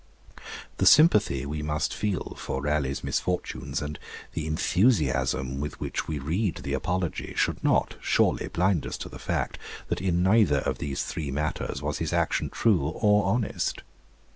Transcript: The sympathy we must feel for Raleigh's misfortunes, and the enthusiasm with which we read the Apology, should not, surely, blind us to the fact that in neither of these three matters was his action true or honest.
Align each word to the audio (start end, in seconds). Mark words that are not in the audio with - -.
The 0.77 0.87
sympathy 0.87 1.45
we 1.45 1.61
must 1.61 1.93
feel 1.93 2.33
for 2.35 2.63
Raleigh's 2.63 3.03
misfortunes, 3.03 3.83
and 3.83 3.99
the 4.33 4.47
enthusiasm 4.47 5.59
with 5.59 5.79
which 5.79 6.07
we 6.07 6.17
read 6.17 6.61
the 6.63 6.73
Apology, 6.73 7.35
should 7.37 7.63
not, 7.63 7.97
surely, 8.01 8.47
blind 8.47 8.87
us 8.87 8.97
to 8.97 9.09
the 9.09 9.19
fact 9.19 9.59
that 9.89 10.01
in 10.01 10.23
neither 10.23 10.61
of 10.61 10.79
these 10.79 11.03
three 11.03 11.29
matters 11.29 11.83
was 11.83 11.99
his 11.99 12.13
action 12.13 12.49
true 12.49 12.79
or 12.81 13.25
honest. 13.27 13.83